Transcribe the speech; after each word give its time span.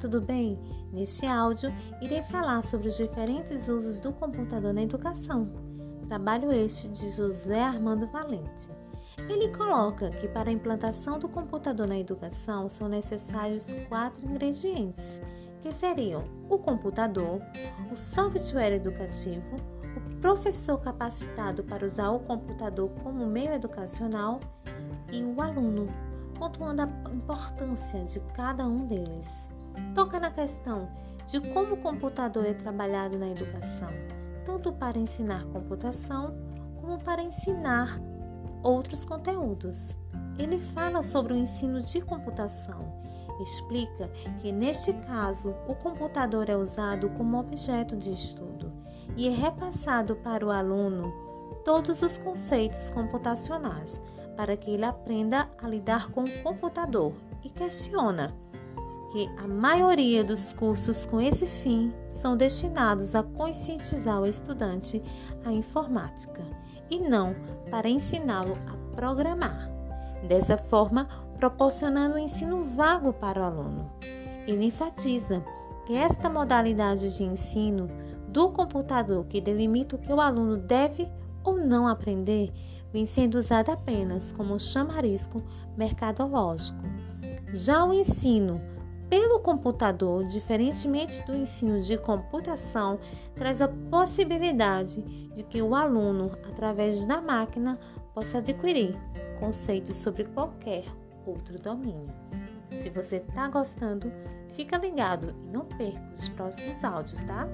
tudo 0.00 0.18
bem? 0.18 0.58
Neste 0.90 1.26
áudio, 1.26 1.70
irei 2.00 2.22
falar 2.22 2.64
sobre 2.64 2.88
os 2.88 2.96
diferentes 2.96 3.68
usos 3.68 4.00
do 4.00 4.12
computador 4.12 4.72
na 4.72 4.82
educação. 4.82 5.52
Trabalho 6.08 6.50
este 6.50 6.88
de 6.88 7.10
José 7.10 7.62
Armando 7.62 8.06
Valente. 8.06 8.70
Ele 9.28 9.54
coloca 9.54 10.10
que 10.10 10.26
para 10.26 10.48
a 10.48 10.52
implantação 10.52 11.18
do 11.18 11.28
computador 11.28 11.86
na 11.86 11.98
educação 11.98 12.68
são 12.68 12.88
necessários 12.88 13.74
quatro 13.88 14.24
ingredientes, 14.24 15.20
que 15.60 15.70
seriam 15.74 16.24
o 16.48 16.58
computador, 16.58 17.40
o 17.92 17.94
software 17.94 18.72
educativo, 18.72 19.56
o 19.94 20.20
professor 20.20 20.80
capacitado 20.80 21.62
para 21.62 21.84
usar 21.84 22.10
o 22.10 22.20
computador 22.20 22.88
como 23.02 23.26
meio 23.26 23.52
educacional 23.52 24.40
e 25.12 25.22
o 25.22 25.40
aluno 25.42 25.84
pontuando 26.38 26.82
a 26.82 26.88
importância 27.12 28.02
de 28.04 28.18
cada 28.34 28.66
um 28.66 28.86
deles. 28.86 29.59
Toca 29.94 30.20
na 30.20 30.30
questão 30.30 30.88
de 31.26 31.40
como 31.40 31.74
o 31.74 31.76
computador 31.76 32.44
é 32.44 32.54
trabalhado 32.54 33.16
na 33.16 33.28
educação, 33.28 33.90
tanto 34.44 34.72
para 34.72 34.98
ensinar 34.98 35.44
computação 35.46 36.34
como 36.80 36.98
para 36.98 37.22
ensinar 37.22 38.00
outros 38.62 39.04
conteúdos. 39.04 39.96
Ele 40.38 40.58
fala 40.58 41.02
sobre 41.02 41.32
o 41.32 41.36
ensino 41.36 41.82
de 41.82 42.00
computação. 42.00 43.00
Explica 43.40 44.08
que, 44.40 44.52
neste 44.52 44.92
caso, 44.92 45.54
o 45.66 45.74
computador 45.74 46.48
é 46.48 46.56
usado 46.56 47.08
como 47.10 47.38
objeto 47.38 47.96
de 47.96 48.12
estudo 48.12 48.72
e 49.16 49.28
é 49.28 49.30
repassado 49.30 50.16
para 50.16 50.44
o 50.44 50.50
aluno 50.50 51.12
todos 51.64 52.02
os 52.02 52.18
conceitos 52.18 52.90
computacionais, 52.90 54.00
para 54.36 54.56
que 54.56 54.70
ele 54.70 54.84
aprenda 54.84 55.48
a 55.62 55.68
lidar 55.68 56.10
com 56.10 56.24
o 56.24 56.42
computador 56.42 57.12
e 57.44 57.50
questiona 57.50 58.34
que 59.10 59.28
a 59.36 59.46
maioria 59.46 60.22
dos 60.22 60.52
cursos 60.52 61.04
com 61.04 61.20
esse 61.20 61.44
fim 61.44 61.92
são 62.12 62.36
destinados 62.36 63.14
a 63.14 63.22
conscientizar 63.22 64.20
o 64.20 64.26
estudante 64.26 65.02
à 65.44 65.52
informática 65.52 66.42
e 66.88 67.00
não 67.00 67.34
para 67.70 67.88
ensiná-lo 67.88 68.56
a 68.68 68.94
programar. 68.94 69.70
Dessa 70.28 70.56
forma, 70.56 71.08
proporcionando 71.38 72.14
um 72.14 72.18
ensino 72.18 72.64
vago 72.64 73.12
para 73.12 73.40
o 73.40 73.44
aluno. 73.44 73.90
Ele 74.46 74.66
enfatiza 74.66 75.42
que 75.86 75.94
esta 75.94 76.28
modalidade 76.28 77.16
de 77.16 77.24
ensino 77.24 77.88
do 78.28 78.50
computador 78.50 79.24
que 79.24 79.40
delimita 79.40 79.96
o 79.96 79.98
que 79.98 80.12
o 80.12 80.20
aluno 80.20 80.56
deve 80.56 81.10
ou 81.42 81.56
não 81.56 81.88
aprender 81.88 82.52
vem 82.92 83.06
sendo 83.06 83.38
usada 83.38 83.72
apenas 83.72 84.30
como 84.32 84.58
chamarisco 84.58 85.42
mercadológico. 85.76 86.82
Já 87.52 87.84
o 87.84 87.92
ensino 87.92 88.60
pelo 89.10 89.40
computador, 89.40 90.24
diferentemente 90.24 91.20
do 91.26 91.36
ensino 91.36 91.82
de 91.82 91.98
computação, 91.98 93.00
traz 93.34 93.60
a 93.60 93.68
possibilidade 93.68 95.02
de 95.34 95.42
que 95.42 95.60
o 95.60 95.74
aluno, 95.74 96.30
através 96.48 97.04
da 97.04 97.20
máquina, 97.20 97.76
possa 98.14 98.38
adquirir 98.38 98.96
conceitos 99.40 99.96
sobre 99.96 100.24
qualquer 100.24 100.84
outro 101.26 101.58
domínio. 101.58 102.08
Se 102.80 102.88
você 102.88 103.16
está 103.16 103.48
gostando, 103.48 104.12
fica 104.54 104.78
ligado 104.78 105.34
e 105.42 105.48
não 105.48 105.64
perca 105.64 106.00
os 106.14 106.28
próximos 106.28 106.84
áudios, 106.84 107.22
tá? 107.24 107.48